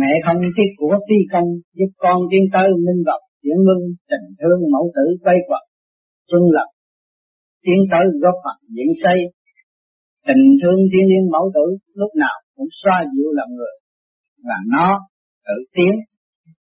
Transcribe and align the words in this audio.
mẹ 0.00 0.10
không 0.24 0.40
tiếc 0.56 0.70
của 0.76 0.94
phi 1.06 1.18
công, 1.32 1.48
giúp 1.78 1.90
con 2.04 2.18
tiến 2.30 2.44
tới 2.52 2.66
minh 2.86 3.02
vật 3.08 3.22
chuyển 3.42 3.58
luân 3.66 3.80
tình 4.10 4.26
thương 4.40 4.60
mẫu 4.72 4.84
tử 4.96 5.04
quay 5.24 5.36
quật, 5.48 5.64
xuân 6.28 6.42
lập. 6.56 6.68
Tiến 7.64 7.78
tới 7.90 8.04
góp 8.22 8.36
phật 8.44 8.58
diễn 8.74 8.90
xây, 9.02 9.18
tình 10.26 10.44
thương 10.60 10.80
thiên 10.90 11.06
nhiên 11.06 11.24
mẫu 11.34 11.46
tử 11.54 11.66
lúc 12.00 12.10
nào 12.24 12.36
cũng 12.56 12.70
xoa 12.82 13.04
dịu 13.12 13.28
lòng 13.38 13.52
người. 13.58 13.76
Và 14.48 14.58
nó 14.74 14.88
tự 15.46 15.56
tiến 15.74 15.92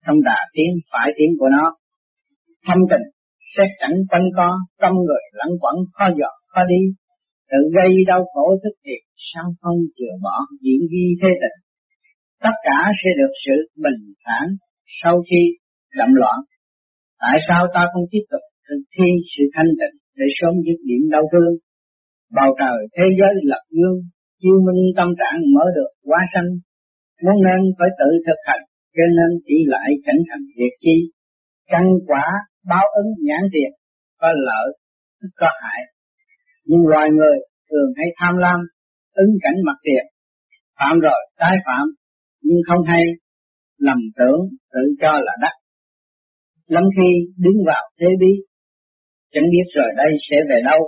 không 0.05 0.21
đà 0.23 0.39
tiến, 0.53 0.69
phải 0.91 1.11
tiến 1.17 1.29
của 1.39 1.49
nó. 1.55 1.65
Thâm 2.67 2.77
tình, 2.89 3.05
xét 3.53 3.69
chẳng 3.79 3.97
quanh 4.09 4.27
co, 4.37 4.49
tâm 4.81 4.93
người 5.05 5.23
lẫn 5.39 5.51
quẩn 5.61 5.75
khó 5.93 6.05
dọn 6.19 6.35
khó 6.47 6.61
đi. 6.69 6.81
Tự 7.51 7.57
gây 7.75 7.91
đau 8.07 8.21
khổ 8.33 8.45
thức 8.63 8.75
thiệt, 8.85 9.01
sao 9.29 9.45
không 9.61 9.77
chừa 9.97 10.13
bỏ 10.23 10.35
diễn 10.61 10.81
ghi 10.91 11.05
thế 11.21 11.29
tình? 11.41 11.68
Tất 12.45 12.55
cả 12.67 12.79
sẽ 12.99 13.09
được 13.19 13.33
sự 13.45 13.55
bình 13.83 14.01
thản 14.25 14.45
sau 15.03 15.15
khi 15.27 15.41
đậm 15.99 16.11
loạn. 16.21 16.37
Tại 17.23 17.37
sao 17.47 17.61
ta 17.73 17.81
không 17.91 18.05
tiếp 18.11 18.25
tục 18.31 18.43
thực 18.67 18.81
thi 18.95 19.09
sự 19.33 19.43
thanh 19.55 19.71
tịnh 19.79 19.95
để 20.19 20.25
sớm 20.39 20.53
dứt 20.65 20.79
điểm 20.89 21.03
đau 21.13 21.23
thương? 21.31 21.53
Bầu 22.37 22.49
trời, 22.61 22.77
thế 22.95 23.05
giới 23.19 23.33
lập 23.51 23.63
dương 23.75 23.97
chiêu 24.41 24.57
minh 24.67 24.83
tâm 24.97 25.09
trạng 25.19 25.37
mở 25.55 25.65
được 25.77 25.91
quá 26.09 26.21
sanh. 26.33 26.49
Muốn 27.23 27.37
nên 27.45 27.61
phải 27.77 27.89
tự 27.99 28.09
thực 28.25 28.39
hành, 28.47 28.63
cho 28.95 29.05
nên 29.17 29.29
chỉ 29.45 29.57
lại 29.73 29.89
cảnh 30.05 30.21
thành 30.29 30.43
việc 30.57 30.73
chi. 30.83 30.97
Căn 31.71 31.83
quả 32.07 32.25
báo 32.69 32.85
ứng 33.01 33.11
nhãn 33.27 33.43
tiền, 33.53 33.71
có 34.19 34.27
lợi, 34.47 34.67
có 35.35 35.49
hại. 35.61 35.81
Nhưng 36.65 36.87
loài 36.87 37.07
người 37.17 37.37
thường 37.69 37.89
hay 37.97 38.07
tham 38.19 38.37
lam, 38.37 38.59
ứng 39.13 39.31
cảnh 39.41 39.57
mặt 39.65 39.77
tiền. 39.83 40.03
Phạm 40.79 40.99
rồi, 40.99 41.19
tái 41.39 41.55
phạm 41.65 41.85
nhưng 42.41 42.57
không 42.67 42.85
hay, 42.87 43.03
lầm 43.77 43.97
tưởng 44.17 44.39
tự 44.73 44.79
cho 45.01 45.11
là 45.11 45.33
đắc 45.41 45.53
lắm 46.67 46.83
khi 46.95 47.09
đứng 47.37 47.57
vào 47.65 47.83
thế 47.99 48.07
bí, 48.19 48.31
chẳng 49.31 49.43
biết 49.51 49.67
rồi 49.75 49.89
đây 49.97 50.11
sẽ 50.29 50.37
về 50.49 50.61
đâu 50.65 50.81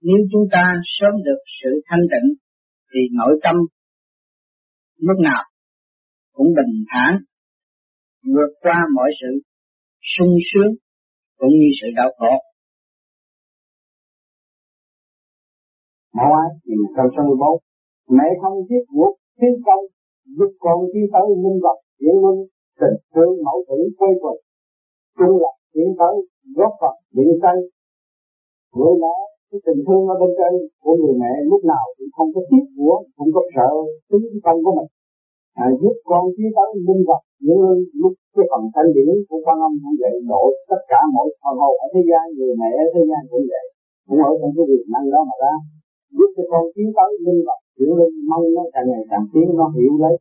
nếu 0.00 0.16
chúng 0.32 0.46
ta 0.52 0.64
sớm 0.84 1.14
được 1.24 1.40
sự 1.62 1.70
thanh 1.86 2.04
tịnh, 2.12 2.28
thì 2.90 3.00
nội 3.18 3.40
tâm 3.42 3.56
lúc 4.96 5.18
nào 5.24 5.42
cũng 6.32 6.46
bình 6.46 6.84
thản, 6.90 7.12
vượt 8.34 8.52
qua 8.60 8.78
mọi 8.94 9.10
sự 9.20 9.40
sung 10.16 10.34
sướng 10.52 10.72
cũng 11.36 11.50
như 11.58 11.68
sự 11.80 11.86
đau 11.96 12.10
khổ. 12.18 12.32
Mẫu 16.14 16.30
ái 16.42 16.50
nhìn 16.64 16.78
câu 16.96 17.06
số 17.16 17.22
14 17.28 17.62
Mẹ 18.16 18.24
không 18.42 18.52
thiết 18.68 18.84
quốc 18.96 19.14
thiên 19.40 19.54
công 19.66 19.84
còn 20.62 20.76
con 20.80 20.90
tiến 20.92 21.06
tới 21.12 21.26
minh 21.44 21.58
vật 21.64 21.78
diễn 22.00 22.16
minh 22.24 22.40
tình 22.80 22.96
thương 23.12 23.32
mẫu 23.46 23.58
tử 23.68 23.78
quay 23.98 24.12
quần. 24.22 24.36
Chung 25.18 25.36
lập 25.42 25.54
tiến 25.74 25.88
tới 26.00 26.14
góp 26.56 26.72
phần 26.80 26.94
diễn 27.16 27.32
xây 27.42 27.56
người 28.76 28.94
mẹ 29.02 29.16
cái 29.50 29.60
tình 29.66 29.80
thương 29.86 30.02
ở 30.12 30.14
bên 30.20 30.30
trên 30.38 30.52
của 30.82 30.94
người 31.00 31.16
mẹ 31.22 31.32
lúc 31.50 31.60
nào 31.72 31.84
cũng 31.96 32.10
không 32.16 32.28
có 32.34 32.40
tiếc 32.50 32.64
của 32.76 32.96
không 33.16 33.30
có 33.34 33.42
sợ 33.54 33.70
tính 34.10 34.26
thân 34.44 34.56
của 34.64 34.72
mình. 34.78 34.90
À, 35.64 35.66
giúp 35.80 35.96
con 36.10 36.22
tiến 36.36 36.50
tới 36.56 36.68
minh 36.88 37.02
vật 37.08 37.22
những 37.46 37.60
lúc 38.02 38.12
cái 38.34 38.44
phần 38.50 38.62
thanh 38.74 38.88
điển 38.94 39.08
của 39.28 39.40
quan 39.44 39.58
âm 39.66 39.72
cũng 39.82 39.96
vậy 40.02 40.14
độ 40.30 40.44
tất 40.70 40.80
cả 40.90 41.00
mọi 41.14 41.28
phần 41.40 41.54
hồn 41.60 41.74
ở 41.84 41.86
thế 41.94 42.02
gian 42.08 42.24
người 42.36 42.54
mẹ 42.60 42.70
ở 42.84 42.86
thế 42.94 43.02
gian 43.10 43.22
cũng 43.30 43.44
vậy. 43.52 43.66
Cũng 44.08 44.20
ở 44.30 44.32
trong 44.40 44.52
cái 44.56 44.64
quyền 44.68 44.86
năng 44.94 45.06
đó 45.12 45.20
mà 45.28 45.36
ra. 45.42 45.54
Giúp 46.16 46.30
cho 46.36 46.44
con 46.50 46.64
tiến 46.74 46.88
tới 46.96 47.10
minh 47.24 47.40
vật 47.46 47.60
hiểu 47.78 47.92
linh 48.00 48.16
mong 48.30 48.44
nó 48.56 48.62
càng 48.74 48.86
ngày 48.90 49.04
càng 49.10 49.24
tiến 49.32 49.46
nó 49.60 49.66
hiểu 49.76 49.92
lấy 50.02 50.14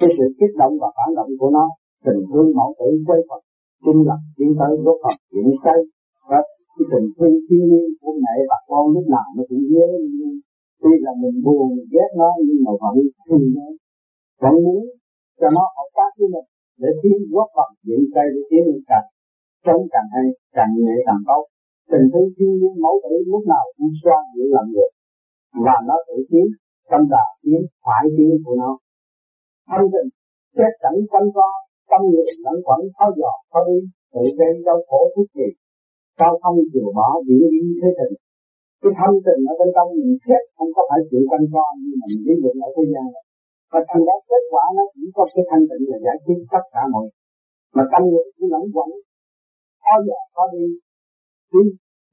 cái 0.00 0.10
sự 0.16 0.26
kích 0.38 0.54
động 0.60 0.74
và 0.80 0.88
phản 0.96 1.10
động 1.18 1.30
của 1.40 1.50
nó, 1.56 1.66
tình 2.04 2.20
thương 2.30 2.48
mẫu 2.58 2.70
tử 2.78 2.88
quay 3.06 3.20
Phật 3.28 3.42
trung 3.84 4.00
lập 4.08 4.20
tiến 4.36 4.50
tới 4.58 4.72
góp 4.84 4.98
Phật 5.04 5.16
chuyển 5.30 5.48
xây 5.64 5.80
và 6.30 6.38
cái 6.74 6.84
tình 6.92 7.06
thương 7.16 7.36
thiên 7.46 7.62
nhiên 7.70 7.86
của 8.00 8.12
mẹ 8.22 8.34
và 8.50 8.58
con 8.68 8.84
lúc 8.94 9.06
nào 9.14 9.26
nó 9.36 9.42
cũng 9.48 9.64
nhớ 9.72 9.86
tuy 10.84 10.94
là 11.06 11.12
mình 11.22 11.36
buồn 11.44 11.68
ghét 11.92 12.10
nó, 12.20 12.30
nhưng 12.46 12.60
mà 12.64 12.72
vẫn 12.82 12.96
thương 13.26 13.46
nó. 13.56 13.68
Vẫn 14.42 14.54
muốn 14.64 14.82
cho 15.40 15.48
nó 15.56 15.64
hợp 15.76 15.88
tác 15.98 16.10
với 16.18 16.28
mình 16.34 16.48
để 16.82 16.90
tiến 17.02 17.18
góp 17.32 17.48
phật 17.56 17.68
chuyển 17.84 18.02
cây 18.14 18.26
để 18.34 18.40
tiến 18.50 18.62
lên 18.68 18.80
càng. 18.90 19.08
Sống 19.64 19.82
càng 19.92 20.08
hay, 20.14 20.26
càng 20.56 20.72
nhẹ, 20.82 20.96
càng 21.06 21.22
tốt. 21.28 21.42
Tình 21.92 22.06
thương 22.12 22.28
thiên 22.36 22.52
nhiên 22.58 22.74
mẫu 22.84 22.94
tử 23.04 23.14
lúc 23.32 23.42
nào 23.52 23.64
cũng 23.76 23.92
xoa 24.02 24.18
dịu 24.34 24.48
lòng 24.54 24.68
người. 24.74 24.90
Và 25.64 25.76
nó 25.88 25.96
tự 26.06 26.16
tiến, 26.30 26.46
tâm 26.90 27.02
đạo 27.14 27.30
tiến, 27.42 27.60
phải 27.84 28.04
tiến 28.16 28.32
của 28.44 28.54
nó 28.62 28.70
thanh 29.70 29.86
tình 29.92 30.08
chết 30.56 30.72
cảnh 30.82 30.98
quanh 31.10 31.28
co, 31.36 31.48
tâm 31.90 32.00
người 32.10 32.28
lẫn 32.44 32.56
quẩn 32.66 32.80
tháo 32.96 33.10
dò 33.18 33.32
khó 33.50 33.60
đi, 33.68 33.78
tự 34.12 34.22
gây 34.38 34.52
đau 34.66 34.78
khổ 34.88 35.00
thức 35.14 35.28
gì. 35.38 35.48
Sao 36.18 36.32
không 36.42 36.56
chịu 36.72 36.88
bỏ 36.98 37.08
diễn 37.26 37.42
biến 37.52 37.66
thế 37.80 37.90
tình. 37.98 38.14
Cái 38.82 38.92
thanh 38.98 39.16
tình 39.24 39.40
ở 39.50 39.52
bên 39.60 39.70
trong 39.76 39.88
mình 39.98 40.14
chết 40.26 40.42
không 40.56 40.70
có 40.76 40.82
phải 40.88 41.00
chịu 41.08 41.22
quanh 41.30 41.46
co 41.52 41.64
như 41.80 41.92
mà 42.00 42.06
mình 42.10 42.22
biết 42.26 42.38
được 42.44 42.56
ở 42.66 42.68
thế 42.76 42.84
gian. 42.92 43.06
Và 43.72 43.80
thành 43.88 44.02
ra 44.06 44.16
kết 44.28 44.42
quả 44.52 44.64
nó 44.76 44.84
chỉ 44.94 45.02
có 45.16 45.22
cái 45.34 45.44
thanh 45.50 45.64
tịnh 45.68 45.84
là 45.90 45.98
giải 46.04 46.16
quyết 46.24 46.38
tất 46.52 46.64
cả 46.72 46.82
mọi 46.92 47.06
mà 47.76 47.84
tâm 47.92 48.02
nguyện 48.10 48.26
cũng 48.34 48.48
lẫn 48.52 48.64
quẩn. 48.74 48.88
Khó 49.84 49.94
giờ 50.06 50.18
khó 50.34 50.44
đi. 50.54 50.64
Đi 51.52 51.64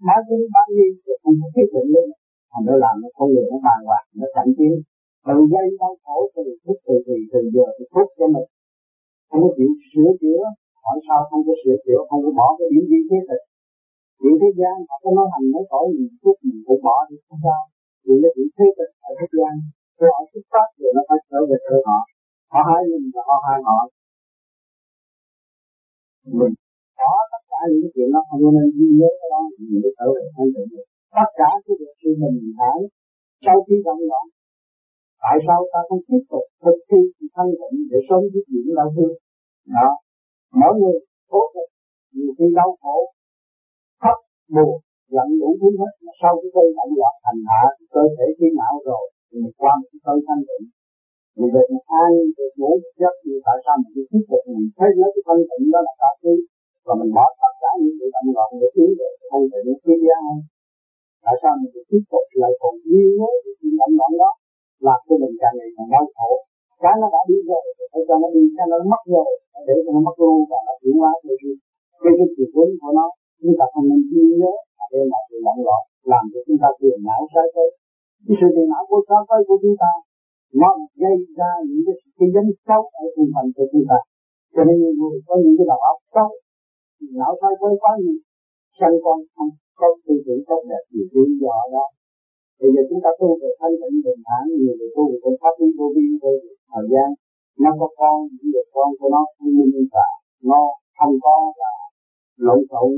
nói 0.08 0.20
tiếng 0.28 0.46
bao 0.56 0.68
nhiêu 0.76 0.92
cũng 1.04 1.20
không 1.24 1.36
có 1.42 1.48
quyết 1.56 1.70
định 1.76 1.90
lên 1.96 2.08
thành 2.52 2.66
ra 2.68 2.76
làm 2.84 2.96
nó 3.02 3.10
con 3.18 3.28
người 3.34 3.46
nó 3.52 3.58
bàn 3.68 3.80
hoàng 3.88 4.06
nó 4.20 4.26
chậm 4.36 4.48
tiến 4.58 4.74
từ 5.28 5.36
gây 5.54 5.68
đau 5.80 5.94
khổ 6.04 6.18
từ 6.36 6.44
thức 6.64 6.78
từ 6.86 6.96
từ 7.06 7.16
từ 7.32 7.40
giờ 7.54 7.66
thì 7.76 7.84
phút 7.94 8.08
cho 8.18 8.28
mình. 8.36 8.48
Không 9.30 9.42
có 9.44 9.50
chịu 9.58 9.70
sửa 9.90 10.10
chữa 10.22 10.42
hỏi 10.84 10.98
sao 11.08 11.20
không 11.30 11.44
có 11.48 11.54
sửa 11.62 11.78
chữa 11.86 12.00
không 12.10 12.22
có 12.26 12.32
bỏ 12.40 12.48
cái 12.58 12.68
điểm 12.74 12.86
gì 12.92 13.00
thế 13.10 13.18
này, 13.30 13.42
chuyện 14.20 14.36
thế 14.42 14.50
gian 14.60 14.76
họ 14.90 14.96
có 15.04 15.10
nói 15.18 15.28
hành 15.34 15.48
nói 15.54 15.64
tội 15.72 15.86
gì 15.98 16.06
chút 16.22 16.36
mình 16.48 16.60
cũng 16.68 16.82
bỏ 16.88 16.98
thì 17.08 17.16
không 17.26 17.40
sao. 17.46 17.62
Vì 18.06 18.14
nó 18.22 18.30
chuyện 18.36 18.50
thế 18.56 18.68
tịch 18.78 18.94
ở 19.10 19.12
thế 19.20 19.28
gian 19.38 19.54
rồi 20.00 20.10
họ 20.16 20.22
xuất 20.32 20.44
phát 20.52 20.68
rồi 20.80 20.92
nó 20.96 21.02
phải 21.08 21.20
trở 21.30 21.40
về 21.50 21.58
cơ 21.68 21.78
họ. 21.88 22.00
Họ 22.52 22.60
hai 22.70 22.82
mình 22.92 23.06
và 23.14 23.22
họ 23.30 23.38
hai 23.48 23.60
họ. 23.68 23.80
Mình 26.40 26.56
có 27.00 27.12
tất 27.32 27.44
cả 27.52 27.60
những 27.72 27.92
chuyện 27.94 28.10
đó 28.14 28.20
không 28.28 28.42
nên 28.56 28.68
ghi 28.76 28.88
nhớ 29.00 29.10
cái 29.20 29.30
đó 29.34 29.40
mình 29.58 29.80
mới 29.84 29.92
trở 29.98 30.08
về 30.16 30.24
thanh 30.36 30.52
tịnh 30.56 30.72
tất 31.18 31.30
cả 31.40 31.50
cái 31.64 31.74
việc 31.80 31.94
sự 32.02 32.10
mình 32.22 32.36
thản 32.58 32.78
sau 33.46 33.58
khi 33.66 33.76
vận 33.86 33.98
động 34.12 34.28
tại 35.24 35.36
sao 35.46 35.60
ta 35.72 35.80
không 35.88 36.04
tiếp 36.08 36.24
tục 36.32 36.46
thực 36.64 36.78
thi 36.90 37.00
sự 37.16 37.26
thanh 37.36 37.52
tịnh 37.60 37.78
để 37.92 38.00
sống 38.08 38.24
với 38.32 38.42
những 38.52 38.76
đau 38.80 38.90
thương? 38.96 39.16
Đó. 39.76 39.90
Mỗi 40.60 40.74
người 40.80 40.98
cố 41.32 41.42
gắng 41.54 41.72
nhiều 42.16 42.32
khi 42.38 42.48
đau 42.60 42.70
khổ 42.82 42.98
thấp 44.04 44.18
buồn 44.54 44.74
giận 45.14 45.28
đủ 45.42 45.50
thứ 45.60 45.70
hết. 45.80 45.94
Mà 46.06 46.14
sau 46.22 46.34
cái 46.42 46.50
cơn 46.56 46.68
động 46.78 46.94
loạn 47.00 47.16
thành 47.26 47.42
hạ 47.50 47.64
cơ 47.94 48.04
thể 48.16 48.28
khi 48.38 48.48
não 48.60 48.76
rồi, 48.90 49.06
thì 49.28 49.36
mình 49.44 49.56
qua 49.62 49.74
một 49.80 49.88
cái 49.92 50.00
cơn 50.06 50.18
thanh 50.28 50.44
tịnh. 50.48 50.66
Vì 51.38 51.48
vậy 51.56 51.66
mà 51.74 51.82
ai 52.04 52.12
được 52.38 52.52
ngủ 52.60 52.72
giấc 53.02 53.16
thì 53.24 53.34
tại 53.48 53.58
sao 53.64 53.76
mình 53.82 53.92
cứ 53.96 54.02
tiếp 54.12 54.24
tục 54.30 54.44
mình 54.54 54.70
thấy 54.78 54.90
lấy 55.02 55.10
cái 55.16 55.24
thanh 55.28 55.44
tịnh 55.50 55.66
đó 55.74 55.80
là 55.88 55.94
cao 56.02 56.14
quý 56.22 56.36
và 56.86 56.94
mình 57.00 57.12
bỏ 57.18 57.26
tất 57.42 57.54
cả 57.62 57.72
những 57.82 57.96
sự 58.00 58.08
động 58.16 58.30
loạn 58.36 58.50
để 58.62 58.68
tiến 58.76 58.90
về 59.00 59.10
thanh 59.32 59.46
tịnh 59.52 59.68
kia 59.84 59.98
ra 60.06 60.20
tại 61.26 61.36
sao 61.42 61.52
mình 61.60 61.72
tiếp 61.90 62.04
tục 62.12 62.26
lại 62.42 62.54
còn 62.62 62.74
yêu 62.94 63.08
nhớ 63.18 63.32
cái 63.44 63.54
sự 63.60 63.68
động 63.80 63.94
loạn 64.00 64.12
đó? 64.22 64.32
Làm 64.88 65.00
cho 65.08 65.16
mình 65.22 65.36
càng 65.42 65.56
ngày 65.58 65.70
càng 65.76 65.90
đau 65.94 66.06
khổ. 66.18 66.32
Cái 66.84 66.96
nó 67.02 67.08
đã 67.16 67.22
đi 67.30 67.38
rồi 67.50 67.64
phải 67.92 68.04
cho 68.08 68.16
nó 68.22 68.28
đi, 68.36 68.44
cái 68.58 68.66
nó 68.72 68.78
mất 68.94 69.04
rồi, 69.16 69.32
để 69.68 69.76
cho 69.84 69.92
nó 69.96 70.02
mất 70.08 70.16
luôn, 70.22 70.38
và 70.52 70.60
nó 70.68 70.74
chuyển 70.82 70.96
hóa 71.02 71.12
theo 71.24 71.36
cái 71.42 71.52
cái 72.04 72.14
cái 72.18 72.28
chiều 72.36 72.50
hướng 72.54 72.72
của 72.82 72.92
nó. 72.98 73.06
Chúng 73.42 73.56
ta 73.60 73.66
không 73.74 73.86
nên 73.90 74.02
ghi 74.12 74.24
nhớ 74.40 74.54
và 74.78 74.86
đây 74.94 75.04
là 75.12 75.20
sự 75.28 75.38
động 75.48 75.62
loạn 75.66 75.84
làm 76.12 76.24
cho 76.32 76.40
chúng 76.46 76.60
ta 76.62 76.70
tiền 76.80 76.98
não 77.08 77.22
sai 77.34 77.48
tới. 77.56 77.70
Cái 78.26 78.36
sự 78.40 78.48
tiền 78.56 78.68
não 78.74 78.84
của 78.90 79.02
sai 79.08 79.22
tới 79.30 79.42
của 79.48 79.58
chúng 79.64 79.78
ta, 79.82 79.92
nó 80.62 80.70
gây 81.02 81.16
ra 81.40 81.52
những 81.68 81.84
cái 81.88 81.96
cái 82.18 82.28
danh 82.36 82.50
xấu 82.66 82.82
ở 83.04 83.06
trong 83.14 83.30
phần 83.34 83.46
của 83.56 83.68
chúng 83.72 83.86
ta. 83.90 84.00
Cho 84.56 84.62
nên 84.68 84.76
người 85.00 85.18
có 85.28 85.34
những 85.44 85.56
cái 85.58 85.66
đầu 85.72 85.80
óc 85.92 85.98
xấu 86.16 86.30
não 87.20 87.32
sai 87.42 87.54
tới 87.62 87.74
quá 87.84 87.94
nhiều 88.04 88.20
sân 88.80 88.94
con 89.06 89.18
không 89.36 89.52
có 89.80 89.88
tư 90.06 90.14
tưởng 90.26 90.42
tốt 90.50 90.62
đẹp 90.72 90.84
gì 90.94 91.04
lý 91.16 91.24
do 91.42 91.56
đó 91.76 91.86
bây 92.62 92.70
giờ 92.74 92.82
chúng 92.90 93.02
ta 93.06 93.12
tu 93.20 93.28
về 93.42 93.50
thanh 93.60 93.76
tịnh 93.82 93.98
bình 94.06 94.22
thản 94.28 94.44
nhiều 94.62 94.76
người 94.78 94.92
tu 94.96 95.04
về 95.12 95.18
con 95.24 95.36
pháp 95.42 95.54
lý 95.60 95.68
vô 95.78 95.88
vi 95.96 96.06
về 96.24 96.34
thời 96.72 96.86
gian. 96.92 97.10
Nó 97.64 97.70
có 97.80 97.88
con, 98.00 98.16
những 98.36 98.50
người 98.54 98.68
con 98.76 98.90
của 99.00 99.10
nó 99.16 99.22
thông 99.36 99.54
minh 99.58 99.88
và 99.94 100.08
nó 100.50 100.60
không 100.98 101.16
có 101.26 101.36
là 101.62 101.74
lộn 102.46 102.60
xộn 102.70 102.90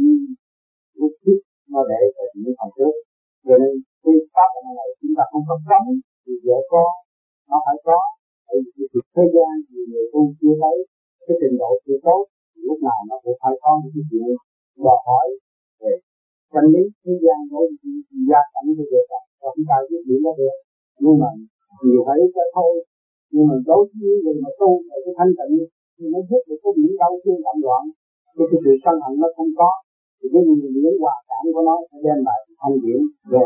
lúc 0.99 1.11
trước. 1.23 1.39
Nó 1.71 1.79
để 1.91 2.01
về 2.15 2.25
những 2.41 2.55
phần 2.59 2.69
trước. 2.77 2.93
Cho 3.45 3.55
nên 3.61 3.73
cái 4.03 4.15
pháp 4.33 4.49
này 4.79 4.87
chúng 4.99 5.13
ta 5.17 5.23
không 5.31 5.43
có 5.49 5.55
cấm, 5.69 5.83
thì 6.23 6.33
vợ 6.45 6.57
con 6.73 6.91
nó 7.49 7.57
phải 7.65 7.77
có. 7.87 7.99
Tại 8.47 8.55
vì 8.63 8.85
cái 8.91 9.03
thế 9.15 9.25
gian 9.35 9.51
thì 9.67 9.79
người 9.91 10.05
tu 10.13 10.21
chưa 10.39 10.55
thấy, 10.61 10.77
cái 11.25 11.35
trình 11.41 11.55
độ 11.61 11.71
chưa 11.85 11.99
tốt 12.07 12.21
lúc 12.67 12.77
nào 12.87 12.99
nó 13.09 13.15
cũng 13.23 13.37
phải 13.41 13.53
có 13.63 13.71
những 13.81 13.93
cái 13.95 14.03
chuyện 14.09 14.29
đòi 14.83 14.97
hỏi 15.07 15.27
về 15.81 15.93
chân 16.53 16.65
lý 16.73 16.83
thế 17.03 17.13
gian 17.23 17.39
đối 17.51 17.65
với 17.79 17.93
gia 18.29 18.41
cảnh 18.53 18.67
của 18.77 18.85
người 18.91 19.05
ta 19.11 19.21
và 19.43 19.49
chúng 19.55 19.67
ta 19.69 19.77
biết 19.89 20.01
điểm 20.07 20.19
nó 20.25 20.31
được. 20.39 20.55
Nhưng 21.03 21.15
mà 21.21 21.29
nhiều 21.85 22.01
thấy 22.07 22.19
cái 22.35 22.47
thôi. 22.55 22.73
Nhưng 23.33 23.45
mà 23.49 23.55
đối 23.69 23.81
với 23.87 23.95
những 24.07 24.19
người 24.23 24.37
mà 24.43 24.51
tu 24.59 24.71
ở 24.95 24.97
cái 25.05 25.13
thanh 25.17 25.33
tịnh 25.37 25.53
thì 25.95 26.05
nó 26.13 26.19
giúp 26.29 26.41
được 26.47 26.59
cái 26.63 26.71
điểm 26.77 26.91
đau 27.01 27.11
thương 27.23 27.39
tạm 27.45 27.57
loạn. 27.65 27.83
Cái 28.35 28.45
cái 28.49 28.59
sự 28.63 28.71
sân 28.83 28.95
hận 29.03 29.13
nó 29.21 29.27
không 29.37 29.51
có. 29.59 29.71
Thì 30.17 30.25
cái 30.33 30.41
người 30.45 30.95
hòa 31.03 31.15
cảm 31.29 31.43
của 31.53 31.63
nó 31.69 31.75
sẽ 31.89 31.97
đem 32.05 32.19
lại 32.27 32.39
thanh 32.61 32.75
điển 32.83 33.01
về 33.31 33.45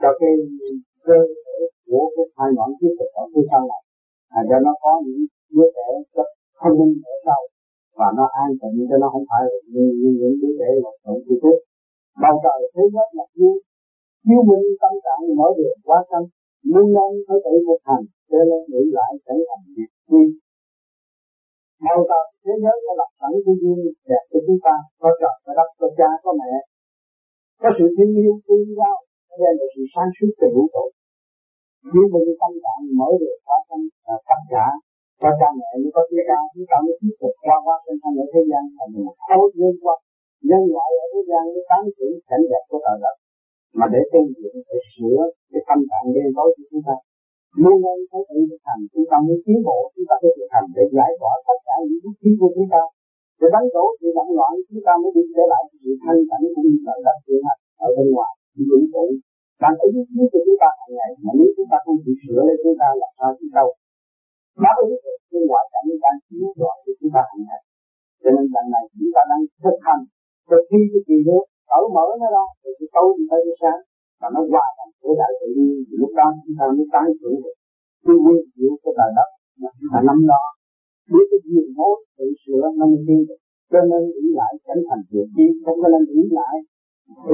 cho 0.00 0.10
cái 0.20 0.32
cơ 1.06 1.18
thể 1.44 1.56
của 1.86 2.04
cái 2.14 2.26
hai 2.36 2.48
ngọn 2.56 2.70
tiếp 2.80 2.92
tục 2.98 3.10
ở 3.22 3.24
phía 3.32 3.44
sau 3.50 3.62
này. 3.70 3.82
À, 4.36 4.40
cho 4.48 4.56
nó 4.66 4.72
có 4.82 4.92
những 5.06 5.22
đứa 5.54 5.68
trẻ 5.76 5.88
rất 6.16 6.28
thông 6.60 6.76
minh 6.78 6.94
ở 7.12 7.14
sau 7.26 7.40
và 7.98 8.08
nó 8.18 8.24
an 8.42 8.50
tịnh 8.60 8.76
cho 8.90 8.96
nó 9.02 9.08
không 9.14 9.26
phải 9.30 9.44
như, 9.72 9.84
như 10.00 10.10
những 10.20 10.36
đứa 10.40 10.52
trẻ 10.58 10.68
lộn 10.82 10.94
xộn 11.02 11.16
chi 11.26 11.34
thức 11.42 11.56
bầu 12.22 12.34
trời 12.44 12.58
thế 12.74 12.84
giới 12.94 13.08
là 13.18 13.24
vui 13.38 13.56
chiếu 14.28 14.40
minh 14.48 14.66
tâm 14.82 14.94
trạng 15.04 15.22
mở 15.38 15.48
đường 15.58 15.78
quá 15.88 15.98
sanh 16.10 16.26
nhưng 16.70 16.88
nên 16.96 17.10
phải 17.26 17.38
tự 17.44 17.54
một 17.68 17.80
hành, 17.88 18.04
để 18.30 18.40
lên 18.50 18.62
nghĩ 18.70 18.82
lại 18.96 19.10
trở 19.26 19.36
thành 19.48 19.64
việc 19.76 19.90
chi 20.08 20.22
màu 21.84 22.00
tập 22.10 22.24
thế 22.44 22.54
giới 22.62 22.76
đã 22.86 22.92
lập 23.00 23.10
sẵn 23.20 23.32
cái 23.44 23.54
duyên 23.60 23.78
đẹp 24.10 24.24
cho 24.30 24.38
chúng 24.46 24.60
ta, 24.66 24.74
có 25.02 25.10
trời, 25.20 25.36
có 25.44 25.52
đất, 25.58 25.68
có 25.80 25.88
cha, 25.98 26.10
có 26.24 26.30
mẹ. 26.40 26.54
Có 27.62 27.68
sự 27.76 27.86
thương 27.94 28.12
yêu 28.20 28.34
tương 28.46 28.66
giao 28.78 28.96
đem 29.40 29.54
lại 29.58 29.68
sự 29.74 29.82
sáng 29.92 30.10
suốt 30.16 30.30
từ 30.40 30.46
vũ 30.54 30.64
trụ 30.74 30.84
nếu 31.92 32.04
mình 32.12 32.28
tâm 32.40 32.52
trạng 32.64 32.82
mở 32.98 33.10
được 33.20 33.36
quá 33.46 33.58
sanh, 33.68 33.84
là 34.06 34.16
tất 34.28 34.40
cả 34.52 34.66
có 35.22 35.30
cha 35.40 35.48
mẹ 35.58 35.70
như 35.80 35.88
có 35.96 36.02
chúng 36.08 36.24
ta 36.30 36.38
chúng 36.52 36.66
ta 36.70 36.76
mới 36.84 36.94
tiếp 37.00 37.14
tục 37.20 37.34
qua 37.44 37.56
qua 37.64 37.76
trên 37.84 37.96
thân 38.02 38.12
ở 38.22 38.26
thế 38.32 38.42
gian. 38.50 38.64
Là 38.76 38.84
mình 38.92 39.06
khối 39.24 39.46
nhân 39.58 39.74
qua 39.82 39.94
nhân 40.48 40.62
loại 40.74 40.90
ở 41.02 41.04
thế 41.12 41.20
gian, 41.30 41.42
mới 41.54 41.64
tán 41.70 41.82
tưởng 41.96 42.14
cảnh 42.28 42.44
đẹp 42.50 42.64
của 42.70 42.80
trời 42.84 42.98
đất 43.04 43.16
mà 43.78 43.86
để 43.94 44.00
tu 44.12 44.20
luyện 44.34 44.54
để 44.68 44.78
sửa 44.94 45.18
cái 45.50 45.62
tâm 45.68 45.78
trạng 45.88 46.06
đen 46.14 46.28
tối 46.36 46.48
của 46.54 46.64
chúng 46.70 46.82
ta. 46.86 46.96
Luôn 47.62 47.76
luôn 47.82 47.98
phải 48.10 48.22
tự 48.28 48.38
thực 48.50 48.62
hành, 48.68 48.80
chúng 48.92 49.06
ta 49.10 49.16
muốn 49.26 49.38
tiến 49.44 49.58
bộ, 49.66 49.78
chúng 49.94 50.06
ta 50.08 50.14
phải 50.20 50.32
thực 50.36 50.48
hành 50.54 50.66
để 50.76 50.84
giải 50.96 51.10
tỏa 51.20 51.34
tất 51.46 51.58
cả 51.66 51.74
những 51.86 52.00
bức 52.04 52.14
khí 52.20 52.30
của 52.40 52.50
chúng 52.56 52.68
ta. 52.72 52.82
Để 53.40 53.46
đánh 53.54 53.66
đổ 53.74 53.84
sự 53.98 54.08
động 54.18 54.32
loạn, 54.38 54.52
chúng 54.68 54.82
ta 54.86 54.92
mới 55.02 55.10
đi 55.16 55.22
trở 55.34 55.44
lại 55.52 55.62
sự 55.82 55.90
thanh 56.02 56.20
tịnh 56.30 56.46
cũng 56.54 56.66
như 56.70 56.78
là 56.86 56.94
đất 57.06 57.18
tiến 57.26 57.40
hành 57.46 57.60
ở 57.86 57.88
bên 57.96 58.06
ngoài 58.14 58.32
những 58.54 58.68
vũ 58.70 58.78
trụ. 58.92 59.04
Đang 59.62 59.74
ở 59.84 59.86
dưới 59.92 60.04
dưới 60.14 60.26
của 60.32 60.42
chúng 60.46 60.58
ta 60.62 60.68
hàng 60.78 60.92
ngày, 60.98 61.10
mà 61.24 61.30
nếu 61.38 61.50
chúng 61.56 61.68
ta 61.70 61.76
không 61.84 61.98
chịu 62.02 62.16
sửa 62.22 62.40
lên 62.46 62.56
chúng 62.62 62.76
ta 62.80 62.88
làm 63.02 63.12
sao 63.18 63.30
chúng 63.38 63.52
ta 63.54 63.62
đáp 64.64 64.74
ứng 64.84 64.94
được 65.04 65.18
cái 65.30 65.40
ngoại 65.48 65.64
cảnh 65.72 65.86
đang 66.04 66.18
chiếu 66.26 66.48
rọi 66.60 66.76
của 66.84 66.94
chúng 66.98 67.12
ta 67.14 67.20
hàng 67.30 67.42
ngày. 67.46 67.60
Cho 68.22 68.28
nên 68.34 68.44
lần 68.54 68.66
này 68.74 68.84
chúng 68.98 69.12
ta 69.14 69.22
đang 69.30 69.42
thực 69.64 69.78
hành, 69.86 70.02
thực 70.50 70.62
thi 70.70 70.80
cái 70.92 71.02
gì 71.08 71.18
nữa 71.28 71.42
cởi 71.78 71.88
mở 71.96 72.06
nó 72.20 72.28
ra 72.36 72.44
thì 72.62 72.70
cái 72.78 72.88
tối 72.94 73.08
đi 73.16 73.24
tới 73.30 73.40
cái 73.46 73.56
sáng. 73.62 73.80
Và 74.20 74.28
nó 74.34 74.40
hòa 74.52 74.66
đồng 74.78 74.92
với 75.02 75.14
đại 75.20 75.32
tự 75.40 75.48
nhiên 75.56 75.74
lúc 76.00 76.10
đó 76.18 76.26
chúng 76.44 76.56
ta 76.58 76.64
mới 76.76 76.86
tái 76.94 77.08
sử 77.20 77.30
được 77.44 77.56
cái 78.06 78.16
nguyên 78.22 78.42
diệu 78.56 78.72
của 78.82 78.92
trời 78.98 79.10
đất 79.18 79.28
mà 79.60 79.70
chúng 79.78 79.90
ta 79.92 79.98
nắm 80.08 80.18
đó, 80.32 80.42
biết 81.12 81.26
cái 81.30 81.40
gì 81.52 81.62
mối 81.78 81.94
tự 82.16 82.26
sửa, 82.42 82.64
nó 82.78 82.84
mới 82.92 83.02
đi 83.08 83.18
được. 83.28 83.40
Cho 83.72 83.80
nên 83.90 84.02
ý 84.22 84.26
lại 84.38 84.52
tránh 84.66 84.82
thành 84.88 85.02
việc 85.12 85.28
chi 85.36 85.46
không 85.64 85.78
có 85.82 85.88
nên 85.94 86.04
ý 86.20 86.22
lại. 86.38 86.56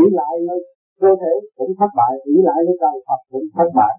Ý 0.03 0.05
lại 0.19 0.35
nó, 0.47 0.55
cơ 1.03 1.11
thể 1.21 1.33
cũng 1.57 1.73
thất 1.79 1.91
bại, 1.99 2.13
ý 2.35 2.37
lại 2.49 2.59
với 2.67 2.77
trời 2.83 2.97
Phật 3.07 3.21
cũng 3.31 3.47
thất 3.57 3.69
bại. 3.79 3.95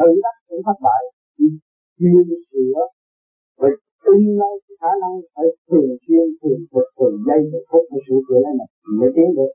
Tự 0.00 0.10
đắc 0.24 0.36
cũng 0.48 0.62
thất 0.66 0.78
bại. 0.86 1.02
Chuyên 1.98 2.26
sửa. 2.50 2.80
Và 3.60 3.68
tin 4.04 4.22
nơi 4.40 4.54
khả 4.80 4.92
năng 5.02 5.14
phải 5.34 5.46
thường 5.68 5.90
xuyên, 6.04 6.26
thường 6.40 6.60
thực 6.72 6.86
thường 6.96 7.16
giây 7.26 7.40
thực 7.52 7.64
phút 7.70 7.84
để 7.92 7.98
sửa 8.06 8.20
chữa 8.28 8.40
này 8.60 8.68
mới 8.98 9.10
tiến 9.16 9.28
được 9.38 9.52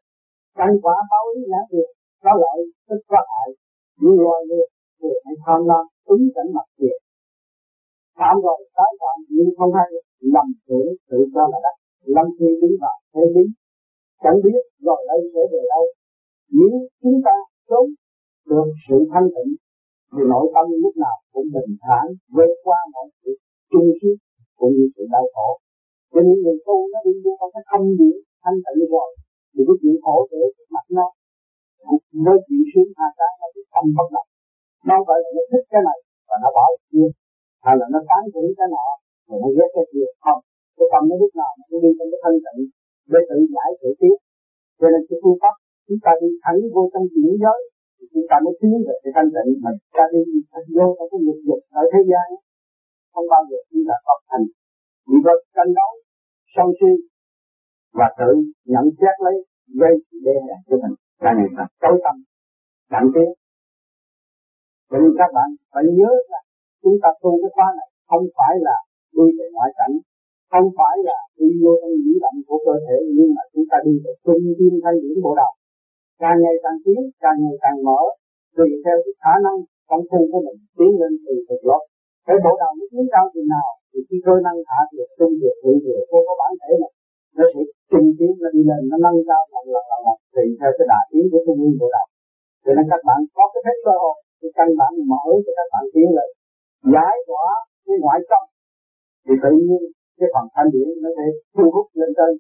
căn 0.60 0.72
quả 0.84 0.96
báo 1.12 1.24
ứng 1.34 1.44
nhãn 1.50 1.66
được 1.72 1.90
có 2.24 2.32
lợi, 2.42 2.60
tức 2.88 3.00
có 3.12 3.20
hại. 3.30 3.50
Như 4.02 4.12
loài 4.26 4.42
người 4.50 4.68
thì 5.00 5.10
hay 5.24 5.36
tham 5.46 5.60
lam, 5.70 5.84
ứng 6.14 6.26
cảnh 6.36 6.50
mặt 6.56 6.68
tiền 6.78 6.98
phạm 8.20 8.36
rồi 8.46 8.60
tái 8.78 8.92
phạm, 9.00 9.18
nhưng 9.36 9.50
không 9.58 9.72
hay, 9.78 9.90
lầm 10.36 10.48
tưởng 10.68 10.90
tự 11.10 11.20
cho 11.34 11.44
là 11.52 11.60
đắc. 11.66 11.76
Lâm 12.16 12.28
khi 12.38 12.48
đứng 12.62 12.76
vào 12.84 12.98
thế 13.14 13.24
lý, 13.36 13.46
chẳng 14.24 14.38
biết 14.44 14.62
rồi 14.88 15.00
đây 15.10 15.20
sẽ 15.34 15.42
về 15.52 15.62
đâu. 15.74 15.86
Nếu 16.58 16.76
chúng 17.02 17.18
ta 17.26 17.36
sống 17.70 17.88
được 18.50 18.68
sự 18.86 18.98
thanh 19.12 19.28
tịnh, 19.36 19.52
thì 20.12 20.22
nội 20.32 20.46
tâm 20.54 20.66
lúc 20.84 20.94
nào 21.04 21.18
cũng 21.34 21.48
bình 21.54 21.72
thản, 21.84 22.06
vượt 22.36 22.52
qua 22.66 22.80
mọi 22.94 23.08
sự 23.20 23.32
chung 23.72 23.90
suốt 24.00 24.16
cũng 24.60 24.74
như 24.78 24.86
sự 24.96 25.04
đau 25.14 25.26
khổ. 25.34 25.50
Cho 26.12 26.20
nên 26.26 26.38
người 26.44 26.58
tu 26.66 26.76
nó 26.92 27.00
đi 27.06 27.14
vô 27.24 27.32
trong 27.40 27.52
cái 27.56 27.64
thanh 27.70 27.86
điển 28.00 28.18
thanh 28.44 28.58
tịnh 28.66 28.82
rồi 28.94 29.10
thì 29.52 29.62
có 29.68 29.74
chuyện 29.82 29.96
khổ 30.04 30.16
để 30.32 30.42
mặt 30.76 30.86
nó 30.98 31.06
Nó 32.26 32.34
chuyện 32.46 32.64
sướng 32.72 32.90
hai 33.00 33.12
cái 33.20 33.32
nó 33.40 33.48
bị 33.56 33.62
không 33.74 33.88
bất 33.98 34.08
động. 34.16 34.30
Nó 34.88 34.96
phải 35.08 35.18
là 35.24 35.30
nó 35.36 35.44
thích 35.52 35.66
cái 35.72 35.82
này 35.88 36.00
và 36.28 36.36
nó 36.44 36.50
bỏ 36.58 36.66
cái 36.72 36.86
kia, 36.92 37.10
hay 37.66 37.76
là 37.80 37.86
nó 37.94 38.00
tán 38.10 38.22
thưởng 38.34 38.52
cái 38.58 38.68
nọ 38.76 38.86
rồi 39.28 39.38
nó 39.44 39.50
ghét 39.58 39.70
cái 39.76 39.86
kia. 39.92 40.08
Không, 40.24 40.42
cái 40.78 40.88
tâm 40.92 41.02
nó 41.10 41.16
lúc 41.22 41.32
nào 41.42 41.52
nó 41.72 41.78
đi 41.84 41.90
trong 41.98 42.10
cái 42.12 42.20
thân 42.24 42.36
tịnh 42.46 42.62
để 43.12 43.20
tự 43.30 43.38
giải 43.56 43.70
tự 43.82 43.90
tiếp. 44.00 44.18
Cho 44.80 44.88
nên 44.94 45.02
cái 45.10 45.18
phương 45.22 45.40
pháp 45.42 45.56
chúng 45.88 46.00
ta 46.06 46.12
đi 46.22 46.30
thẳng 46.44 46.60
vô 46.74 46.84
trong 46.94 47.06
chuyển 47.14 47.32
giới, 47.44 47.60
thì 47.96 48.04
chúng 48.14 48.26
ta 48.30 48.36
mới 48.44 48.54
tiến 48.60 48.76
về 48.88 48.96
cái 49.04 49.12
thanh 49.16 49.30
tịnh 49.36 49.50
mà 49.64 49.72
ta 49.98 50.04
đi 50.14 50.22
vô 50.78 50.88
trong 50.98 51.08
cái 51.12 51.20
dục 51.26 51.40
dục 51.48 51.62
ở 51.82 51.84
thế 51.92 52.00
gian. 52.10 52.28
Không 53.14 53.28
bao 53.34 53.42
giờ 53.50 53.58
chúng 53.70 53.84
ta 53.88 53.96
học 54.08 54.20
thành 54.30 54.46
chỉ 55.08 55.18
có 55.26 55.34
tranh 55.56 55.72
đấu 55.80 55.92
sâu 56.56 56.68
si 56.80 56.92
và 57.98 58.08
tự 58.20 58.32
nhận 58.72 58.86
xét 59.00 59.16
lấy 59.26 59.36
gây 59.82 59.94
đề 60.26 60.36
hèn 60.46 60.60
cho 60.68 60.76
mình. 60.84 60.96
Càng 61.24 61.36
ngày 61.38 61.50
càng 61.58 61.72
tối 61.82 61.96
tâm 62.04 62.16
cảm 62.94 63.06
tiến 63.14 63.30
cho 64.90 64.98
nên 65.02 65.12
các 65.20 65.30
bạn 65.36 65.50
phải 65.72 65.84
nhớ 65.98 66.12
là 66.32 66.40
chúng 66.84 66.98
ta 67.02 67.10
tu 67.22 67.32
cái 67.42 67.52
khóa 67.56 67.68
này 67.80 67.90
không 68.10 68.26
phải 68.38 68.54
là 68.68 68.78
đi 69.18 69.26
về 69.38 69.46
ngoại 69.56 69.72
cảnh, 69.80 69.94
không 70.52 70.68
phải 70.78 70.96
là 71.08 71.20
đi 71.40 71.50
vô 71.62 71.72
trong 71.82 71.96
nhĩ 72.04 72.14
động 72.24 72.38
của 72.48 72.60
cơ 72.66 72.76
thể, 72.86 72.98
nhưng 73.18 73.30
mà 73.36 73.44
chúng 73.54 73.66
ta 73.72 73.78
đi 73.86 73.94
về 74.04 74.12
trung 74.24 74.42
tâm 74.58 74.74
thanh 74.84 74.98
điển 75.02 75.18
bộ 75.26 75.32
đầu 75.42 75.54
càng 76.22 76.38
ngày 76.44 76.56
càng 76.64 76.78
tiến, 76.84 77.02
càng 77.24 77.38
ngày 77.42 77.56
càng 77.64 77.78
mở, 77.88 78.02
tùy 78.58 78.70
theo 78.84 78.98
cái 79.04 79.14
khả 79.22 79.34
năng 79.46 79.58
công 79.90 80.04
phu 80.10 80.20
của 80.32 80.42
mình 80.46 80.60
tiến 80.78 80.92
lên 81.02 81.14
từ 81.26 81.34
từ 81.48 81.56
lót. 81.68 81.84
Cái 82.28 82.38
bộ 82.44 82.52
đầu 82.62 82.72
nó 82.78 82.86
tiến 82.92 83.06
cao 83.14 83.26
từ 83.34 83.42
nào, 83.54 83.70
thì 83.90 84.00
khi 84.08 84.18
cơ 84.26 84.34
năng 84.46 84.58
hạ 84.70 84.82
được 84.98 85.10
trung 85.18 85.34
được 85.42 85.56
thượng 85.62 85.80
được 85.86 86.02
cô 86.12 86.18
có 86.28 86.34
bản 86.42 86.52
thể 86.62 86.72
này 86.84 86.92
nó 87.38 87.44
sẽ 87.54 87.62
tinh 88.00 88.12
tiến 88.18 88.32
nó 88.44 88.50
đi 88.56 88.62
lên, 88.70 88.82
nó 88.90 88.98
nâng 89.06 89.20
cao 89.30 89.42
lần 89.54 89.66
lần 89.74 89.86
lần 89.92 90.02
lần 90.08 90.18
tùy 90.36 90.48
theo 90.60 90.72
cái 90.78 90.86
đà 90.92 91.02
tiến 91.10 91.24
của 91.32 91.42
trung 91.46 91.60
ương 91.64 91.76
bộ 91.80 91.88
đạo. 91.96 92.08
cho 92.64 92.72
nên 92.76 92.86
các 92.92 93.02
bạn 93.08 93.20
có 93.38 93.44
cái 93.54 93.62
thế 93.66 93.74
cơ 93.86 93.94
hội 94.04 94.18
thì 94.40 94.48
căn 94.58 94.68
bản 94.80 94.92
mở 95.12 95.26
cho 95.46 95.52
các 95.60 95.68
bạn 95.74 95.84
tiến 95.94 96.08
lên. 96.18 96.30
Giải 96.96 97.16
tỏa 97.30 97.48
cái 97.86 97.98
ngoại 98.04 98.20
tâm 98.30 98.44
thì 99.26 99.34
tự 99.44 99.52
nhiên 99.68 99.84
cái 100.20 100.28
phần 100.34 100.46
thanh 100.54 100.70
điển 100.74 100.88
nó 101.04 101.10
sẽ 101.18 101.26
thu 101.56 101.66
hút 101.76 101.88
lên 102.00 102.12
trên. 102.18 102.32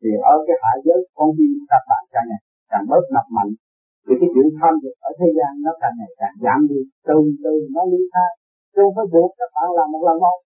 Thì 0.00 0.10
ở 0.32 0.34
cái 0.46 0.56
hạ 0.62 0.72
giới 0.86 1.00
con 1.16 1.28
tim 1.36 1.52
các 1.72 1.82
bạn 1.90 2.02
càng 2.14 2.26
ngày 2.30 2.42
càng 2.70 2.84
bớt 2.90 3.04
nập 3.14 3.26
mạnh. 3.36 3.52
Thì 4.04 4.12
cái 4.20 4.28
chuyện 4.32 4.48
tham 4.58 4.72
dục 4.82 4.96
ở 5.08 5.10
thế 5.18 5.28
gian 5.36 5.52
nó 5.64 5.72
càng 5.82 5.94
ngày 5.98 6.12
càng 6.20 6.34
giảm 6.44 6.60
đi. 6.70 6.80
Từ 7.08 7.18
từ 7.44 7.54
nó 7.74 7.82
ly 7.92 8.02
tha. 8.14 8.26
Không 8.74 8.92
phải 8.96 9.06
buộc 9.12 9.30
các 9.38 9.50
bạn 9.56 9.68
làm 9.78 9.88
một 9.94 10.02
lần 10.08 10.16
một 10.24 10.38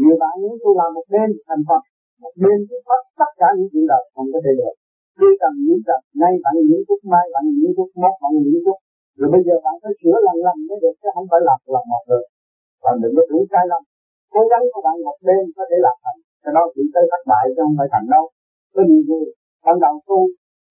nhiều 0.00 0.16
bạn 0.22 0.34
muốn 0.42 0.54
tôi 0.62 0.72
làm 0.80 0.90
một 0.96 1.06
đêm 1.14 1.28
thành 1.46 1.62
Phật 1.68 1.82
một 2.22 2.34
đêm 2.42 2.58
tôi 2.68 2.80
phát 2.86 3.02
tất 3.20 3.30
cả 3.40 3.48
những 3.56 3.68
chuyện 3.72 3.86
đời 3.92 4.02
không 4.14 4.28
có 4.34 4.38
thể 4.44 4.52
được. 4.60 4.74
Khi 5.18 5.28
cần 5.42 5.52
những 5.66 5.82
trật 5.86 6.00
nay 6.22 6.32
bạn 6.44 6.54
những 6.68 6.82
phút 6.86 7.00
mai 7.12 7.24
bạn 7.34 7.44
những 7.60 7.74
phút 7.76 7.90
mốt 8.02 8.14
bạn 8.22 8.32
những 8.44 8.62
phút. 8.66 8.78
Rồi 9.18 9.28
bây 9.34 9.42
giờ 9.46 9.54
bạn 9.64 9.74
phải 9.82 9.92
sửa 10.00 10.16
lần 10.26 10.36
lần 10.46 10.56
mới 10.68 10.78
được, 10.82 10.94
chứ 11.00 11.08
không 11.14 11.26
phải 11.30 11.40
lặp 11.48 11.60
lần 11.74 11.84
một 11.92 12.04
được. 12.10 12.24
Bạn 12.84 12.94
đừng 13.02 13.14
có 13.16 13.22
tưởng 13.28 13.44
sai 13.52 13.64
lầm. 13.70 13.82
Cố 14.34 14.42
gắng 14.50 14.64
của 14.72 14.80
bạn 14.86 14.96
một 15.06 15.18
đêm 15.28 15.42
có 15.56 15.62
thể 15.68 15.76
làm 15.86 15.96
thành. 16.04 16.20
Cho 16.42 16.50
nó 16.56 16.62
chỉ 16.74 16.82
tới 16.94 17.04
thất 17.10 17.22
bại 17.30 17.44
chứ 17.52 17.60
không 17.64 17.76
phải 17.78 17.88
thành 17.92 18.06
đâu. 18.14 18.24
Có 18.74 18.80
nhiều 18.88 19.02
người 19.08 19.26
ban 19.64 19.76
đầu 19.84 19.94
tu, 20.08 20.20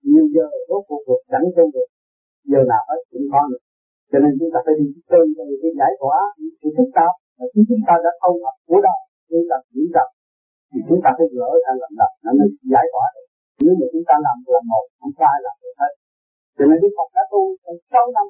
nhiều 0.09 0.25
giờ 0.35 0.47
rốt 0.69 0.81
cuộc 0.87 1.01
cuộc 1.07 1.21
chẳng 1.31 1.47
tu 1.55 1.65
được. 1.75 1.89
Giờ 2.51 2.59
nào 2.71 2.83
hết 2.89 3.01
cũng 3.11 3.27
có 3.33 3.41
được. 3.51 3.63
Cho 4.11 4.17
nên 4.23 4.31
chúng 4.39 4.51
ta 4.53 4.59
phải 4.65 4.75
đi 4.79 4.87
từ 5.11 5.21
từ 5.37 5.47
cái 5.61 5.71
giải 5.79 5.93
tỏa 6.01 6.17
những 6.39 6.55
sự 6.59 6.67
phức 6.77 6.89
tạp 6.97 7.13
mà 7.37 7.45
chúng 7.53 7.83
ta 7.87 7.95
đã 8.05 8.11
không 8.21 8.37
học 8.45 8.57
của 8.67 8.79
đời 8.87 9.01
tu 9.29 9.39
tập 9.49 9.61
những 9.75 9.91
tập 9.95 10.07
thì 10.71 10.79
chúng 10.87 11.01
ta 11.03 11.09
phải 11.17 11.27
gỡ 11.37 11.49
ra 11.63 11.71
lần 11.81 11.91
lần 11.99 12.11
nó 12.23 12.31
mới 12.39 12.49
giải 12.73 12.85
tỏa 12.93 13.05
được. 13.15 13.27
Nếu 13.63 13.73
mà 13.79 13.85
chúng 13.93 14.05
ta 14.09 14.15
làm 14.25 14.37
lần 14.53 14.63
một, 14.71 14.85
không 14.99 15.13
sai 15.19 15.35
làm 15.45 15.55
được 15.63 15.75
hết. 15.81 15.93
Cho 16.57 16.63
nên 16.69 16.77
Đức 16.83 16.91
Phật 16.97 17.09
đã 17.17 17.23
tu 17.31 17.41
trong 17.63 17.79
sáu 17.91 18.05
năm. 18.15 18.27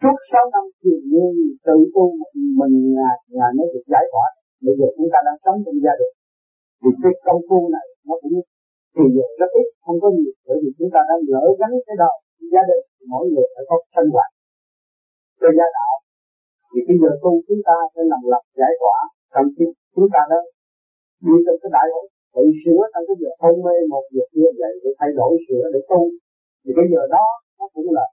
Suốt 0.00 0.16
sáu 0.32 0.44
năm 0.54 0.64
thiền 0.80 1.00
nhiên 1.10 1.32
tự 1.66 1.76
tu 1.94 2.04
mình 2.58 2.74
nhà 2.96 3.10
nhà 3.36 3.46
mới 3.56 3.66
được 3.72 3.84
giải 3.92 4.04
tỏa. 4.12 4.26
Bây 4.64 4.74
giờ 4.78 4.86
chúng 4.96 5.10
ta 5.12 5.18
đang 5.26 5.38
sống 5.44 5.58
trong 5.64 5.78
gia 5.84 5.94
đình. 6.00 6.14
Thì 6.80 6.90
cái 7.02 7.14
công 7.26 7.40
phu 7.48 7.58
này 7.76 7.86
nó 8.08 8.14
cũng 8.22 8.36
thì 8.94 9.04
giờ 9.16 9.26
rất 9.40 9.50
ít, 9.62 9.68
không 9.84 9.98
có 10.02 10.08
nhiều. 10.16 10.32
Bởi 10.46 10.56
vì 10.62 10.70
chúng 10.78 10.90
ta 10.94 11.00
đang 11.08 11.22
gỡ 11.30 11.42
gắn 11.60 11.70
cái 11.86 11.96
đầu 12.02 12.14
gia 12.52 12.62
đình, 12.70 12.84
mỗi 13.10 13.24
người 13.30 13.46
phải 13.54 13.64
có 13.70 13.76
sinh 13.94 14.10
hoạt. 14.14 14.30
Cho 15.40 15.48
gia 15.58 15.66
đạo. 15.76 15.94
Thì 16.70 16.80
bây 16.88 16.96
giờ 17.02 17.10
tu 17.22 17.32
chúng 17.48 17.62
ta 17.68 17.76
sẽ 17.92 18.00
làm 18.12 18.22
lập 18.32 18.44
giải 18.60 18.72
tỏa. 18.82 18.98
Thậm 19.34 19.46
chí 19.56 19.64
chúng 19.94 20.08
ta 20.14 20.20
đã 20.30 20.38
đi 21.24 21.34
trong 21.46 21.58
cái 21.62 21.70
đại 21.76 21.86
hội, 21.92 22.06
tự 22.34 22.44
sửa 22.62 22.82
trong 22.92 23.04
cái 23.08 23.16
việc 23.22 23.34
hôn 23.42 23.56
mê 23.64 23.76
một 23.92 24.04
việc 24.14 24.28
kia 24.34 24.50
vậy 24.60 24.74
để 24.82 24.90
thay 24.98 25.10
đổi 25.18 25.32
sửa 25.46 25.64
để 25.74 25.80
tu. 25.90 26.00
Thì 26.62 26.70
cái 26.76 26.86
giờ 26.92 27.02
đó, 27.16 27.26
nó 27.58 27.66
cũng 27.74 27.88
là 27.96 28.06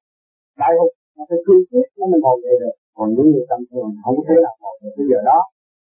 đại 0.61 0.73
hội, 0.77 0.91
nó 1.15 1.23
phải 1.29 1.39
cương 1.45 1.63
quyết 1.69 1.87
nó 1.99 2.05
mới 2.11 2.19
ngồi 2.23 2.37
dậy 2.45 2.55
được. 2.63 2.75
Còn 2.97 3.07
những 3.15 3.29
người 3.31 3.45
tâm 3.51 3.61
thường 3.69 3.89
không 4.03 4.15
có 4.17 4.23
thể 4.27 4.37
nào 4.45 4.55
ngồi 4.61 4.75
được 4.81 4.93
cái 4.97 5.05
giờ 5.11 5.19
đó. 5.31 5.39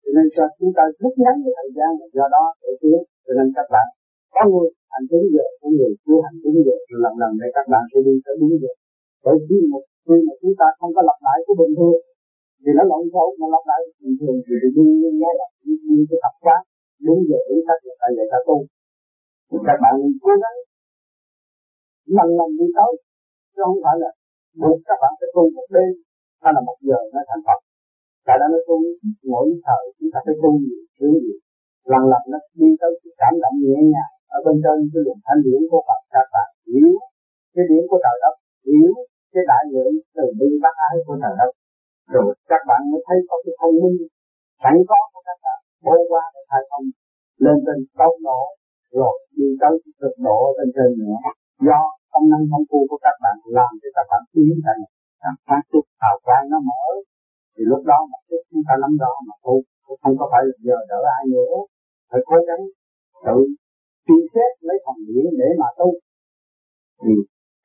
Cho 0.03 0.11
nên 0.15 0.25
cho 0.35 0.43
chúng 0.59 0.71
ta 0.77 0.83
rút 0.99 1.13
ngắn 1.23 1.35
cái 1.43 1.53
thời 1.57 1.69
gian 1.77 1.89
là 1.99 2.07
do 2.17 2.25
đó 2.35 2.43
để 2.61 2.71
tiến? 2.81 2.99
Cho 3.25 3.33
nên 3.37 3.47
các 3.57 3.67
bạn 3.73 3.87
có 4.35 4.41
người 4.51 4.67
hành 4.93 5.05
đúng 5.11 5.25
giờ, 5.35 5.45
có 5.61 5.67
người 5.75 5.91
chưa 6.03 6.19
hành 6.25 6.37
đúng 6.43 6.57
giờ. 6.65 6.75
Lần 7.03 7.13
lần 7.21 7.31
để 7.41 7.47
các 7.57 7.65
bạn 7.73 7.83
sẽ 7.91 7.99
đi 8.07 8.15
tới 8.25 8.35
đúng 8.41 8.53
giờ. 8.63 8.71
Bởi 9.25 9.35
vì 9.47 9.59
một 9.73 9.83
khi 10.05 10.17
mà 10.27 10.33
chúng 10.41 10.55
ta 10.59 10.67
không 10.79 10.91
có 10.95 11.01
lặp 11.09 11.19
lại 11.27 11.37
cái 11.45 11.55
bình 11.61 11.73
thường, 11.77 11.99
thì 12.61 12.71
nó 12.77 12.83
lộn 12.91 13.03
xộn, 13.13 13.29
mà 13.39 13.47
lặp 13.55 13.63
lại 13.71 13.79
bình 14.03 14.15
thường 14.19 14.37
thì 14.45 14.53
đương 14.75 14.91
nhiên 14.99 15.13
nó 15.23 15.29
là 15.39 15.47
như 15.89 16.01
cái 16.09 16.19
tập 16.23 16.35
quán 16.43 16.61
đúng 17.05 17.19
giờ 17.29 17.39
đúng 17.49 17.61
cách 17.67 17.81
là 17.87 17.93
tại 18.01 18.09
vậy 18.17 18.27
ta 18.31 18.39
tu. 18.47 18.57
Thì 19.49 19.57
các 19.67 19.77
bạn 19.83 19.93
cố 20.23 20.31
gắng 20.43 20.57
lần 22.17 22.29
lần 22.39 22.49
đi 22.59 22.67
tới, 22.77 22.91
chứ 23.53 23.61
không 23.65 23.79
phải 23.85 23.95
là 24.03 24.09
buộc 24.61 24.79
các 24.87 24.97
bạn 25.01 25.13
phải 25.19 25.29
tu 25.35 25.43
một 25.55 25.67
đêm, 25.75 25.91
hay 26.43 26.51
là 26.55 26.61
một 26.67 26.77
giờ 26.87 26.99
nó 27.13 27.21
thành 27.29 27.43
Phật. 27.47 27.59
Tại 28.27 28.35
đó 28.41 28.45
nó 28.53 28.59
tu 28.67 28.75
mỗi 29.31 29.47
thời, 29.67 29.83
chúng 29.97 30.09
ta 30.13 30.19
phải 30.25 30.35
tu 30.41 30.49
nhiều 30.63 30.81
thứ 30.97 31.07
nhiều. 31.23 31.39
Lần 31.91 32.03
lần 32.11 32.23
nó 32.31 32.39
đi 32.59 32.69
tới 32.81 32.91
cái 33.01 33.11
cảm 33.21 33.33
động 33.43 33.55
nhẹ 33.65 33.79
nhàng 33.93 34.13
ở 34.35 34.37
bên 34.45 34.55
trên 34.63 34.77
cái 34.91 35.01
luồng 35.05 35.21
thanh 35.25 35.41
điển 35.45 35.61
của 35.71 35.81
Phật, 35.87 35.99
các 36.15 36.27
bạn 36.33 36.47
hiểu 36.69 36.91
cái 37.53 37.63
điển 37.69 37.83
của 37.89 37.99
trời 38.05 38.17
đất, 38.23 38.35
hiểu 38.67 38.91
cái 39.33 39.43
đại 39.51 39.63
lượng 39.73 39.93
từ 40.15 40.25
bi 40.39 40.49
bác 40.63 40.75
ái 40.87 40.95
của 41.05 41.15
trời 41.23 41.33
đất. 41.41 41.51
Rồi 42.13 42.29
các 42.51 42.61
bạn 42.69 42.81
mới 42.91 43.01
thấy 43.07 43.17
có 43.29 43.35
cái 43.43 43.53
thông 43.59 43.75
minh, 43.81 43.97
sẵn 44.63 44.75
có 44.89 44.99
của 45.13 45.21
các 45.27 45.37
bạn 45.45 45.59
vô 45.89 45.99
qua 46.11 46.23
cái 46.33 46.43
thai 46.49 46.61
không 46.69 46.85
lên 47.45 47.57
trên 47.65 47.79
tốc 47.99 48.15
độ 48.27 48.41
rồi 48.99 49.15
đi 49.37 49.47
tới 49.61 49.73
cực 50.01 50.15
độ 50.27 50.39
lên 50.57 50.69
trên 50.75 50.89
nữa. 51.01 51.19
Do 51.67 51.79
công 52.13 52.27
năng 52.31 52.43
công 52.51 52.65
phu 52.69 52.79
của 52.89 52.99
các 53.05 53.15
bạn 53.23 53.37
làm 53.57 53.71
cho 53.81 53.89
các 53.97 54.05
bạn 54.11 54.21
tiến 54.33 54.55
thành 54.65 54.81
các 55.21 55.35
phát 55.47 55.61
xuất 55.71 55.85
hào 56.01 56.15
quang 56.25 56.45
nó 56.51 56.59
mở. 56.69 56.83
Thì 57.53 57.61
lúc 57.71 57.81
đó 57.91 57.99
mà 58.11 58.17
chút 58.29 58.41
chúng 58.49 58.63
ta 58.67 58.73
nắm 58.81 58.93
rõ 59.01 59.13
mà 59.27 59.35
tu 59.45 59.55
không 60.01 60.15
có 60.19 60.25
phải 60.31 60.43
giờ 60.67 60.77
đỡ 60.91 60.99
ai 61.17 61.23
nữa. 61.35 61.55
Phải 62.09 62.21
cố 62.29 62.37
gắng 62.47 62.63
tự 63.25 63.39
suy 64.05 64.17
xét 64.33 64.51
lấy 64.67 64.77
phần 64.85 64.97
nghĩa 65.05 65.27
để 65.41 65.49
mà 65.61 65.69
tu. 65.79 65.89
Thì 67.01 67.13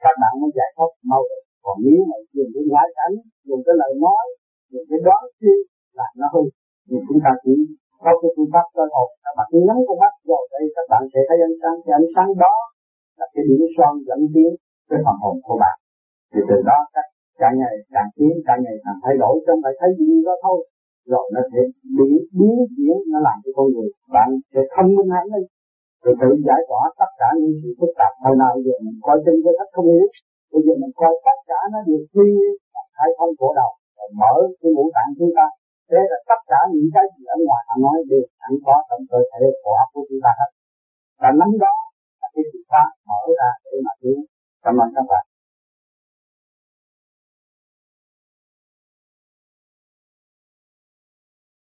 các 0.02 0.14
bạn 0.20 0.32
mới 0.40 0.50
giải 0.58 0.70
thoát 0.76 0.90
mau 1.10 1.22
được. 1.30 1.42
Còn 1.64 1.76
nếu 1.86 2.00
mà 2.10 2.16
dùng 2.36 2.50
cái 2.54 2.64
lái 2.74 2.88
cánh 2.98 3.16
dùng 3.48 3.62
cái 3.66 3.74
lời 3.80 3.92
nói, 4.04 4.24
dùng 4.72 4.86
cái 4.90 5.00
đoán 5.06 5.22
suy 5.38 5.54
là 5.98 6.06
nó 6.20 6.26
hư. 6.34 6.42
Thì 6.88 6.96
chúng 7.08 7.20
ta 7.24 7.32
chỉ 7.44 7.54
lên 8.78 8.88
hồn. 8.96 9.08
Các 9.24 9.32
bạn 9.38 9.48
nhắm 9.66 9.78
con 9.86 9.96
mắt 10.02 10.12
rồi 10.30 10.42
đây, 10.54 10.64
các 10.76 10.86
bạn 10.92 11.02
sẽ 11.12 11.20
thấy 11.28 11.38
ánh 11.48 11.56
sáng. 11.60 11.76
Cái 11.84 11.92
ánh 12.00 12.08
sáng 12.14 12.30
đó 12.44 12.54
là 13.18 13.26
cái 13.34 13.42
điểm 13.48 13.62
son 13.76 13.92
dẫn 14.08 14.20
tiến 14.34 14.50
cái 14.88 14.98
phần 15.04 15.16
hồn 15.22 15.36
của 15.46 15.56
bạn. 15.62 15.76
Thì 16.32 16.40
từ 16.48 16.56
đó 16.70 16.78
các 16.94 17.06
càng 17.42 17.54
ngày 17.60 17.74
càng 17.94 18.10
tiến, 18.16 18.34
càng 18.46 18.60
ngày 18.64 18.76
càng 18.84 18.98
thay 19.02 19.14
đổi. 19.22 19.34
Trong 19.44 19.58
phải 19.64 19.74
thấy 19.80 19.90
gì 19.98 20.10
đó 20.26 20.34
thôi. 20.44 20.58
Rồi 21.12 21.26
nó 21.34 21.40
sẽ 21.52 21.60
biến 21.96 22.14
biến 22.38 22.56
chuyển, 22.74 22.96
nó 23.12 23.18
làm 23.26 23.36
cho 23.42 23.50
con 23.56 23.66
người 23.72 23.88
bạn 24.14 24.28
sẽ 24.52 24.60
thông 24.74 24.90
minh 24.96 25.10
hẳn 25.14 25.24
lên. 25.32 25.44
Thì 26.02 26.10
tự 26.20 26.30
giải 26.48 26.60
tỏa 26.70 26.82
tất 27.00 27.10
cả 27.20 27.28
những 27.40 27.56
sự 27.62 27.70
phức 27.78 27.92
tạp. 28.00 28.12
Hồi 28.24 28.34
nào 28.42 28.52
giờ 28.64 28.74
mình 28.84 28.98
coi 29.06 29.16
chân 29.24 29.36
với 29.44 29.54
thách 29.58 29.72
không 29.74 29.88
hiểu, 29.92 30.06
bây 30.52 30.60
giờ 30.64 30.72
mình 30.82 30.94
coi 31.00 31.12
tất 31.26 31.38
cả 31.50 31.60
nó 31.72 31.78
đều 31.88 32.00
suy 32.12 32.28
khai 32.96 33.10
thông 33.18 33.32
cổ 33.40 33.48
đầu 33.60 33.70
mở 34.20 34.34
cái 34.60 34.70
ngũ 34.74 34.86
tạng 34.96 35.10
chúng 35.18 35.32
ta 35.36 35.46
thế 35.94 36.02
là 36.12 36.18
tất 36.30 36.40
cả 36.50 36.60
những 36.74 36.90
cái 36.94 37.04
gì 37.14 37.22
ở 37.34 37.36
ngoài 37.46 37.62
họ 37.68 37.74
nói 37.84 37.96
đều 38.10 38.24
sẵn 38.38 38.52
có 38.66 38.74
trong 38.88 39.02
cơ 39.10 39.20
thể 39.30 39.42
của 39.62 39.78
của 39.92 40.04
chúng 40.08 40.20
ta 40.24 40.30
hết. 40.38 40.50
Và 41.22 41.30
nắm 41.40 41.50
đó 41.64 41.74
là 42.20 42.28
cái 42.34 42.44
sự 42.50 42.58
phá 42.70 42.82
mở 43.08 43.20
ra 43.38 43.48
để 43.64 43.76
mà 43.86 43.92
tiến 44.00 44.18
cảm 44.64 44.74
ơn 44.84 44.88
các 44.96 45.06
bạn. 45.10 45.23